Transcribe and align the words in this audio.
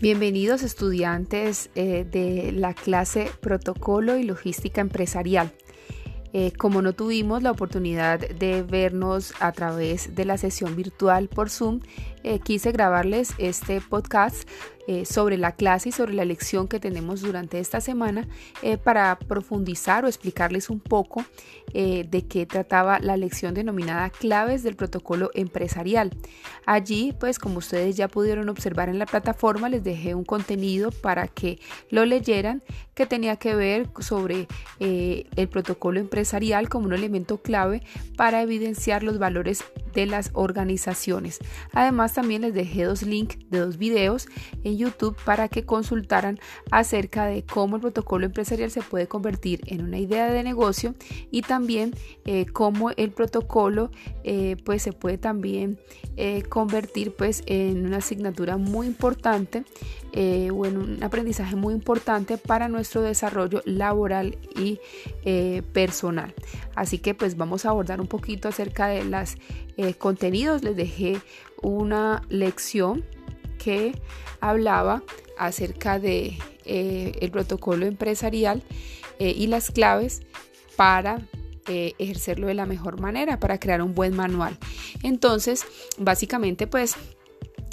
Bienvenidos 0.00 0.62
estudiantes 0.62 1.68
eh, 1.74 2.06
de 2.10 2.52
la 2.52 2.72
clase 2.72 3.30
Protocolo 3.42 4.16
y 4.16 4.22
Logística 4.22 4.80
Empresarial. 4.80 5.52
Eh, 6.32 6.52
como 6.56 6.80
no 6.80 6.94
tuvimos 6.94 7.42
la 7.42 7.50
oportunidad 7.50 8.18
de 8.18 8.62
vernos 8.62 9.34
a 9.40 9.52
través 9.52 10.14
de 10.14 10.24
la 10.24 10.38
sesión 10.38 10.74
virtual 10.74 11.28
por 11.28 11.50
Zoom, 11.50 11.80
eh, 12.22 12.38
quise 12.38 12.72
grabarles 12.72 13.32
este 13.38 13.80
podcast 13.80 14.46
eh, 14.86 15.04
sobre 15.04 15.38
la 15.38 15.52
clase 15.52 15.90
y 15.90 15.92
sobre 15.92 16.14
la 16.14 16.24
lección 16.24 16.66
que 16.68 16.80
tenemos 16.80 17.22
durante 17.22 17.60
esta 17.60 17.80
semana 17.80 18.26
eh, 18.62 18.76
para 18.76 19.18
profundizar 19.18 20.04
o 20.04 20.08
explicarles 20.08 20.68
un 20.68 20.80
poco 20.80 21.24
de 21.72 22.26
qué 22.28 22.46
trataba 22.46 22.98
la 22.98 23.16
lección 23.16 23.54
denominada 23.54 24.10
claves 24.10 24.64
del 24.64 24.74
protocolo 24.74 25.30
empresarial. 25.34 26.10
Allí, 26.66 27.14
pues 27.20 27.38
como 27.38 27.58
ustedes 27.58 27.96
ya 27.96 28.08
pudieron 28.08 28.48
observar 28.48 28.88
en 28.88 28.98
la 28.98 29.06
plataforma, 29.06 29.68
les 29.68 29.84
dejé 29.84 30.16
un 30.16 30.24
contenido 30.24 30.90
para 30.90 31.28
que 31.28 31.60
lo 31.88 32.04
leyeran 32.04 32.64
que 32.94 33.06
tenía 33.06 33.36
que 33.36 33.54
ver 33.54 33.88
sobre 34.00 34.48
el 34.80 35.48
protocolo 35.48 36.00
empresarial 36.00 36.68
como 36.68 36.86
un 36.86 36.92
elemento 36.94 37.40
clave 37.40 37.84
para 38.16 38.42
evidenciar 38.42 39.04
los 39.04 39.20
valores 39.20 39.62
de 39.94 40.06
las 40.06 40.30
organizaciones. 40.32 41.38
Además, 41.72 42.09
también 42.12 42.42
les 42.42 42.54
dejé 42.54 42.84
dos 42.84 43.02
links 43.02 43.38
de 43.50 43.58
dos 43.58 43.76
videos 43.76 44.28
en 44.64 44.76
YouTube 44.76 45.16
para 45.24 45.48
que 45.48 45.64
consultaran 45.64 46.38
acerca 46.70 47.26
de 47.26 47.44
cómo 47.44 47.76
el 47.76 47.82
protocolo 47.82 48.26
empresarial 48.26 48.70
se 48.70 48.82
puede 48.82 49.06
convertir 49.06 49.60
en 49.66 49.82
una 49.82 49.98
idea 49.98 50.30
de 50.30 50.42
negocio 50.42 50.94
y 51.30 51.42
también 51.42 51.94
eh, 52.24 52.46
cómo 52.46 52.90
el 52.90 53.10
protocolo 53.10 53.90
eh, 54.24 54.56
pues 54.64 54.82
se 54.82 54.92
puede 54.92 55.18
también 55.18 55.78
eh, 56.16 56.42
convertir 56.42 57.14
pues 57.14 57.42
en 57.46 57.86
una 57.86 57.98
asignatura 57.98 58.56
muy 58.56 58.86
importante 58.86 59.64
o 60.12 60.66
en 60.66 60.76
un 60.76 61.02
aprendizaje 61.04 61.54
muy 61.54 61.72
importante 61.72 62.36
para 62.36 62.66
nuestro 62.66 63.00
desarrollo 63.00 63.62
laboral 63.64 64.38
y 64.56 64.80
personal. 65.72 66.34
Así 66.74 66.98
que 66.98 67.14
pues 67.14 67.36
vamos 67.36 67.64
a 67.64 67.70
abordar 67.70 68.00
un 68.00 68.08
poquito 68.08 68.48
acerca 68.48 68.88
de 68.88 69.04
los 69.82 69.96
contenidos. 69.96 70.62
Les 70.62 70.76
dejé 70.76 71.20
una 71.62 72.22
lección 72.28 73.04
que 73.58 73.94
hablaba 74.40 75.02
acerca 75.38 75.98
de 75.98 76.38
eh, 76.64 77.12
el 77.20 77.30
protocolo 77.30 77.86
empresarial 77.86 78.62
eh, 79.18 79.32
y 79.36 79.46
las 79.46 79.70
claves 79.70 80.22
para 80.76 81.20
eh, 81.66 81.94
ejercerlo 81.98 82.46
de 82.46 82.54
la 82.54 82.66
mejor 82.66 83.00
manera 83.00 83.38
para 83.38 83.58
crear 83.58 83.82
un 83.82 83.94
buen 83.94 84.14
manual 84.14 84.58
entonces 85.02 85.64
básicamente 85.98 86.66
pues 86.66 86.94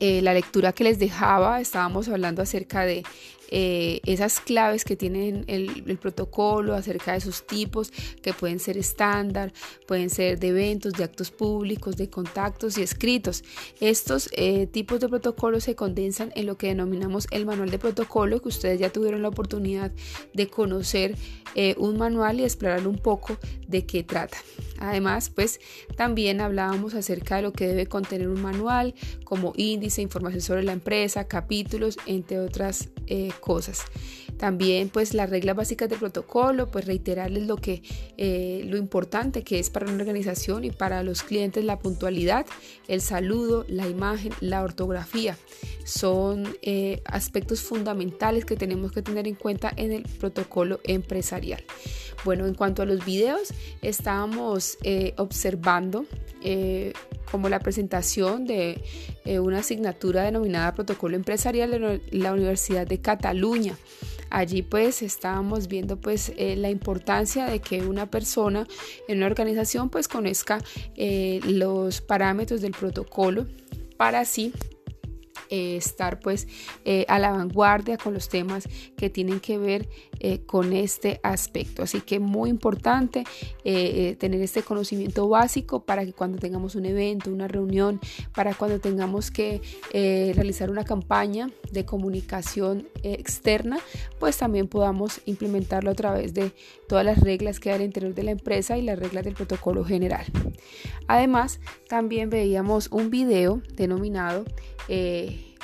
la 0.00 0.32
lectura 0.32 0.72
que 0.72 0.84
les 0.84 1.00
dejaba 1.00 1.60
estábamos 1.60 2.08
hablando 2.08 2.40
acerca 2.40 2.84
de 2.84 3.02
eh, 3.50 4.00
esas 4.04 4.40
claves 4.40 4.84
que 4.84 4.96
tienen 4.96 5.44
el, 5.46 5.98
protocolo 5.98 6.74
acerca 6.74 7.12
de 7.12 7.20
sus 7.20 7.46
tipos, 7.46 7.90
que 8.22 8.32
pueden 8.32 8.58
ser 8.60 8.76
estándar, 8.76 9.52
pueden 9.86 10.10
ser 10.10 10.38
de 10.38 10.48
eventos, 10.48 10.92
de 10.92 11.04
actos 11.04 11.30
públicos, 11.30 11.96
de 11.96 12.08
contactos 12.08 12.78
y 12.78 12.82
escritos. 12.82 13.42
Estos 13.80 14.28
eh, 14.32 14.66
tipos 14.66 15.00
de 15.00 15.08
protocolos 15.08 15.64
se 15.64 15.74
condensan 15.74 16.32
en 16.34 16.46
lo 16.46 16.56
que 16.56 16.68
denominamos 16.68 17.26
el 17.30 17.46
manual 17.46 17.70
de 17.70 17.78
protocolo, 17.78 18.40
que 18.40 18.48
ustedes 18.48 18.78
ya 18.78 18.90
tuvieron 18.90 19.22
la 19.22 19.28
oportunidad 19.28 19.90
de 20.34 20.48
conocer 20.48 21.16
eh, 21.54 21.74
un 21.78 21.98
manual 21.98 22.40
y 22.40 22.44
explorar 22.44 22.86
un 22.86 22.98
poco 22.98 23.38
de 23.66 23.84
qué 23.86 24.02
trata. 24.02 24.38
Además, 24.78 25.30
pues 25.30 25.60
también 25.96 26.40
hablábamos 26.40 26.94
acerca 26.94 27.36
de 27.36 27.42
lo 27.42 27.52
que 27.52 27.66
debe 27.66 27.86
contener 27.86 28.28
un 28.28 28.40
manual, 28.40 28.94
como 29.24 29.52
índice, 29.56 30.02
información 30.02 30.40
sobre 30.40 30.62
la 30.62 30.72
empresa, 30.72 31.26
capítulos, 31.26 31.96
entre 32.06 32.38
otras 32.38 32.88
eh, 33.06 33.30
cosas. 33.38 33.84
También 34.38 34.88
pues 34.88 35.14
las 35.14 35.30
reglas 35.30 35.56
básicas 35.56 35.88
del 35.88 35.98
protocolo, 35.98 36.70
pues 36.70 36.86
reiterarles 36.86 37.46
lo 37.46 37.56
que 37.56 37.82
eh, 38.16 38.62
lo 38.66 38.76
importante 38.76 39.42
que 39.42 39.58
es 39.58 39.68
para 39.68 39.86
una 39.86 39.96
organización 39.96 40.64
y 40.64 40.70
para 40.70 41.02
los 41.02 41.22
clientes 41.22 41.64
la 41.64 41.78
puntualidad, 41.78 42.46
el 42.86 43.00
saludo, 43.00 43.64
la 43.68 43.88
imagen, 43.88 44.32
la 44.40 44.62
ortografía. 44.62 45.36
Son 45.84 46.46
eh, 46.62 47.02
aspectos 47.04 47.62
fundamentales 47.62 48.44
que 48.44 48.56
tenemos 48.56 48.92
que 48.92 49.02
tener 49.02 49.26
en 49.26 49.34
cuenta 49.34 49.72
en 49.76 49.92
el 49.92 50.02
protocolo 50.02 50.80
empresarial. 50.84 51.64
Bueno, 52.24 52.46
en 52.46 52.54
cuanto 52.54 52.82
a 52.82 52.84
los 52.84 53.04
videos, 53.04 53.52
estábamos 53.82 54.78
eh, 54.82 55.14
observando 55.16 56.04
como 57.30 57.48
la 57.48 57.60
presentación 57.60 58.46
de 58.46 58.82
una 59.26 59.58
asignatura 59.58 60.22
denominada 60.22 60.74
Protocolo 60.74 61.16
Empresarial 61.16 61.70
de 61.70 62.00
la 62.12 62.32
Universidad 62.32 62.86
de 62.86 63.00
Cataluña. 63.00 63.76
Allí 64.30 64.62
pues 64.62 65.02
estábamos 65.02 65.68
viendo 65.68 65.96
pues 65.96 66.32
eh, 66.36 66.56
la 66.56 66.70
importancia 66.70 67.46
de 67.46 67.60
que 67.60 67.82
una 67.82 68.10
persona 68.10 68.66
en 69.08 69.18
una 69.18 69.26
organización 69.26 69.88
pues 69.88 70.06
conozca 70.06 70.58
eh, 70.96 71.40
los 71.44 72.00
parámetros 72.00 72.60
del 72.60 72.72
protocolo 72.72 73.46
para 73.96 74.20
así 74.20 74.52
eh, 75.50 75.76
estar 75.76 76.20
pues 76.20 76.46
eh, 76.84 77.04
a 77.08 77.18
la 77.18 77.30
vanguardia 77.30 77.96
con 77.96 78.14
los 78.14 78.28
temas 78.28 78.68
que 78.96 79.08
tienen 79.08 79.40
que 79.40 79.56
ver 79.56 79.88
eh, 80.20 80.40
con 80.44 80.72
este 80.72 81.20
aspecto. 81.22 81.82
Así 81.82 82.00
que 82.00 82.20
muy 82.20 82.50
importante 82.50 83.24
tener 83.62 84.40
este 84.40 84.62
conocimiento 84.62 85.28
básico 85.28 85.84
para 85.84 86.04
que 86.04 86.12
cuando 86.12 86.38
tengamos 86.38 86.74
un 86.74 86.86
evento, 86.86 87.30
una 87.30 87.48
reunión, 87.48 88.00
para 88.34 88.54
cuando 88.54 88.80
tengamos 88.80 89.30
que 89.30 89.60
realizar 90.34 90.70
una 90.70 90.84
campaña 90.84 91.50
de 91.70 91.84
comunicación 91.84 92.88
externa, 93.02 93.78
pues 94.18 94.38
también 94.38 94.68
podamos 94.68 95.20
implementarlo 95.26 95.90
a 95.90 95.94
través 95.94 96.32
de 96.32 96.52
todas 96.88 97.04
las 97.04 97.20
reglas 97.20 97.60
que 97.60 97.70
hay 97.70 97.76
al 97.76 97.82
interior 97.82 98.14
de 98.14 98.22
la 98.22 98.30
empresa 98.30 98.78
y 98.78 98.82
las 98.82 98.98
reglas 98.98 99.24
del 99.24 99.34
protocolo 99.34 99.84
general. 99.84 100.24
Además, 101.06 101.60
también 101.88 102.30
veíamos 102.30 102.88
un 102.90 103.10
video 103.10 103.62
denominado 103.74 104.44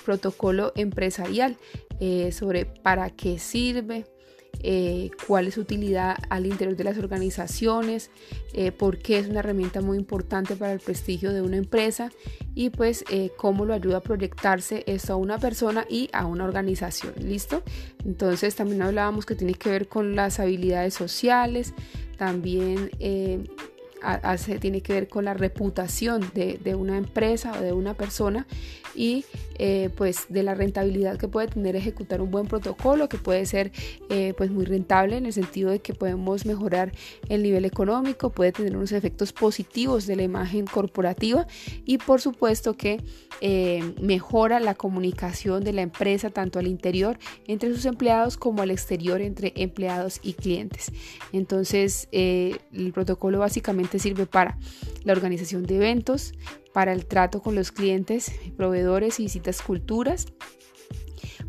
protocolo 0.00 0.72
empresarial 0.76 1.56
eh, 2.00 2.32
sobre 2.32 2.64
para 2.64 3.10
qué 3.10 3.38
sirve, 3.38 4.06
eh, 4.62 5.10
cuál 5.26 5.46
es 5.46 5.54
su 5.54 5.60
utilidad 5.60 6.16
al 6.28 6.46
interior 6.46 6.76
de 6.76 6.84
las 6.84 6.98
organizaciones, 6.98 8.10
eh, 8.52 8.72
por 8.72 8.98
qué 8.98 9.18
es 9.18 9.28
una 9.28 9.40
herramienta 9.40 9.80
muy 9.80 9.96
importante 9.96 10.56
para 10.56 10.72
el 10.72 10.80
prestigio 10.80 11.32
de 11.32 11.40
una 11.40 11.56
empresa 11.56 12.10
y 12.54 12.70
pues 12.70 13.04
cómo 13.36 13.64
lo 13.64 13.74
ayuda 13.74 13.98
a 13.98 14.00
proyectarse 14.00 14.82
esto 14.86 15.12
a 15.12 15.16
una 15.16 15.38
persona 15.38 15.86
y 15.88 16.08
a 16.12 16.26
una 16.26 16.44
organización. 16.44 17.14
¿Listo? 17.18 17.62
Entonces 18.04 18.54
también 18.54 18.82
hablábamos 18.82 19.24
que 19.24 19.34
tiene 19.34 19.54
que 19.54 19.70
ver 19.70 19.88
con 19.88 20.16
las 20.16 20.40
habilidades 20.40 20.94
sociales, 20.94 21.74
también 22.18 22.90
hace, 24.02 24.58
tiene 24.58 24.80
que 24.82 24.92
ver 24.92 25.08
con 25.08 25.24
la 25.24 25.34
reputación 25.34 26.30
de, 26.34 26.58
de, 26.62 26.74
una 26.74 26.96
empresa 26.96 27.52
o 27.58 27.60
de 27.60 27.72
una 27.72 27.94
persona 27.94 28.46
y 28.94 29.24
eh, 29.58 29.90
pues 29.96 30.26
de 30.30 30.42
la 30.42 30.54
rentabilidad 30.54 31.18
que 31.18 31.28
puede 31.28 31.48
tener 31.48 31.76
ejecutar 31.76 32.22
un 32.22 32.30
buen 32.30 32.46
protocolo 32.46 33.08
que 33.08 33.18
puede 33.18 33.44
ser 33.44 33.72
eh, 34.08 34.32
pues 34.36 34.50
muy 34.50 34.64
rentable 34.64 35.18
en 35.18 35.26
el 35.26 35.32
sentido 35.32 35.70
de 35.70 35.80
que 35.80 35.92
podemos 35.92 36.46
mejorar 36.46 36.92
el 37.28 37.42
nivel 37.42 37.64
económico 37.64 38.30
puede 38.30 38.52
tener 38.52 38.76
unos 38.76 38.92
efectos 38.92 39.32
positivos 39.32 40.06
de 40.06 40.16
la 40.16 40.22
imagen 40.22 40.66
corporativa 40.66 41.46
y 41.84 41.98
por 41.98 42.20
supuesto 42.20 42.76
que 42.76 43.02
eh, 43.42 43.94
mejora 44.00 44.60
la 44.60 44.74
comunicación 44.74 45.62
de 45.62 45.72
la 45.72 45.82
empresa 45.82 46.30
tanto 46.30 46.58
al 46.58 46.66
interior 46.66 47.18
entre 47.46 47.72
sus 47.74 47.84
empleados 47.84 48.36
como 48.36 48.62
al 48.62 48.70
exterior 48.70 49.20
entre 49.20 49.52
empleados 49.56 50.20
y 50.22 50.34
clientes. 50.34 50.90
Entonces 51.32 52.08
el 52.12 52.92
protocolo 52.94 53.38
básicamente 53.38 53.89
sirve 53.98 54.26
para 54.26 54.58
la 55.04 55.12
organización 55.12 55.64
de 55.64 55.76
eventos 55.76 56.34
para 56.72 56.92
el 56.92 57.06
trato 57.06 57.42
con 57.42 57.54
los 57.54 57.72
clientes, 57.72 58.32
proveedores 58.56 59.18
y 59.20 59.24
visitas 59.24 59.62
culturas, 59.62 60.26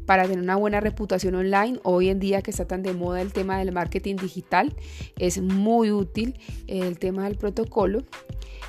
para 0.05 0.23
tener 0.23 0.39
una 0.39 0.55
buena 0.55 0.79
reputación 0.79 1.35
online. 1.35 1.79
Hoy 1.83 2.09
en 2.09 2.19
día 2.19 2.41
que 2.41 2.51
está 2.51 2.65
tan 2.65 2.81
de 2.83 2.93
moda 2.93 3.21
el 3.21 3.33
tema 3.33 3.59
del 3.59 3.71
marketing 3.71 4.15
digital, 4.15 4.75
es 5.17 5.41
muy 5.41 5.91
útil 5.91 6.39
el 6.67 6.97
tema 6.97 7.25
del 7.25 7.37
protocolo. 7.37 8.03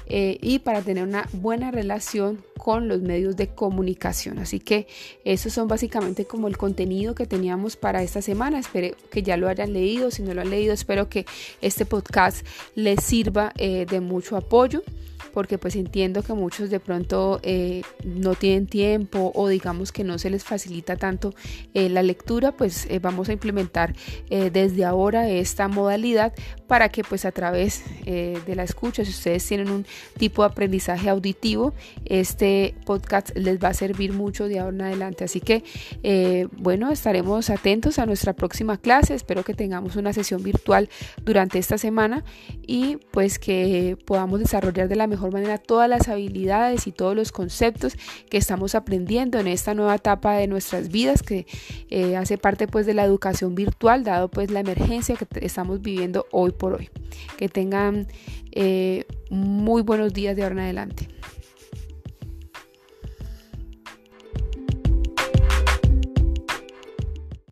Eh, 0.06 0.38
y 0.42 0.58
para 0.58 0.82
tener 0.82 1.04
una 1.04 1.28
buena 1.32 1.70
relación 1.70 2.44
con 2.62 2.86
los 2.86 3.02
medios 3.02 3.36
de 3.36 3.48
comunicación. 3.48 4.38
Así 4.38 4.60
que 4.60 4.86
esos 5.24 5.52
son 5.52 5.66
básicamente 5.66 6.26
como 6.26 6.46
el 6.46 6.56
contenido 6.56 7.12
que 7.12 7.26
teníamos 7.26 7.74
para 7.74 8.04
esta 8.04 8.22
semana. 8.22 8.60
Espero 8.60 8.96
que 9.10 9.24
ya 9.24 9.36
lo 9.36 9.48
hayan 9.48 9.72
leído. 9.72 10.12
Si 10.12 10.22
no 10.22 10.32
lo 10.32 10.42
han 10.42 10.50
leído, 10.50 10.72
espero 10.72 11.08
que 11.08 11.26
este 11.60 11.86
podcast 11.86 12.46
les 12.76 13.02
sirva 13.02 13.52
eh, 13.58 13.84
de 13.90 14.00
mucho 14.00 14.36
apoyo. 14.36 14.84
porque 15.32 15.56
pues 15.56 15.76
entiendo 15.76 16.22
que 16.22 16.34
muchos 16.34 16.68
de 16.68 16.78
pronto 16.78 17.40
eh, 17.42 17.82
no 18.04 18.34
tienen 18.34 18.66
tiempo 18.66 19.32
o 19.34 19.48
digamos 19.48 19.90
que 19.90 20.04
no 20.04 20.18
se 20.18 20.28
les 20.28 20.44
facilita 20.44 20.96
tanto 20.96 21.32
eh, 21.72 21.88
la 21.88 22.02
lectura, 22.02 22.52
pues 22.52 22.86
vamos 23.00 23.30
a 23.30 23.32
implementar 23.32 23.94
desde 24.28 24.84
ahora 24.84 25.30
esta 25.30 25.68
modalidad 25.68 26.34
para 26.66 26.90
que 26.90 27.02
pues 27.02 27.24
a 27.24 27.32
través 27.32 27.82
de 28.04 28.54
la 28.54 28.64
escucha, 28.64 29.06
si 29.06 29.10
ustedes 29.10 29.46
tienen 29.46 29.70
un 29.70 29.86
tipo 30.18 30.42
de 30.42 30.50
aprendizaje 30.50 31.08
auditivo, 31.08 31.72
este 32.04 32.51
podcast 32.84 33.30
les 33.36 33.58
va 33.58 33.68
a 33.68 33.74
servir 33.74 34.12
mucho 34.12 34.48
de 34.48 34.58
ahora 34.58 34.76
en 34.76 34.82
adelante. 34.82 35.24
Así 35.24 35.40
que 35.40 35.64
bueno, 36.56 36.90
estaremos 36.90 37.50
atentos 37.50 37.98
a 37.98 38.06
nuestra 38.06 38.32
próxima 38.32 38.78
clase. 38.78 39.14
Espero 39.14 39.44
que 39.44 39.54
tengamos 39.54 39.96
una 39.96 40.12
sesión 40.12 40.42
virtual 40.42 40.88
durante 41.24 41.58
esta 41.58 41.78
semana 41.78 42.24
y 42.66 42.98
pues 43.10 43.38
que 43.38 43.96
podamos 44.04 44.40
desarrollar 44.40 44.88
de 44.88 44.96
la 44.96 45.06
mejor 45.06 45.32
manera 45.32 45.58
todas 45.58 45.88
las 45.88 46.08
habilidades 46.08 46.86
y 46.86 46.92
todos 46.92 47.14
los 47.14 47.32
conceptos 47.32 47.96
que 48.28 48.36
estamos 48.36 48.74
aprendiendo 48.74 49.38
en 49.38 49.46
esta 49.46 49.74
nueva 49.74 49.96
etapa 49.96 50.34
de 50.34 50.46
nuestras 50.46 50.88
vidas 50.88 51.22
que 51.22 51.46
eh, 51.90 52.16
hace 52.16 52.38
parte 52.38 52.66
pues 52.66 52.86
de 52.86 52.94
la 52.94 53.04
educación 53.04 53.54
virtual 53.54 54.04
dado 54.04 54.28
pues 54.28 54.50
la 54.50 54.60
emergencia 54.60 55.16
que 55.16 55.26
estamos 55.44 55.82
viviendo 55.82 56.26
hoy 56.30 56.52
por 56.52 56.74
hoy. 56.74 56.90
Que 57.36 57.48
tengan 57.48 58.06
eh, 58.52 59.04
muy 59.30 59.82
buenos 59.82 60.12
días 60.12 60.36
de 60.36 60.42
ahora 60.42 60.54
en 60.54 60.60
adelante. 60.60 61.08